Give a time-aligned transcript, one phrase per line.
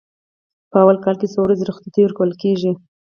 [0.71, 2.71] په لومړي کال څو ورځې رخصتي ورکول کیږي؟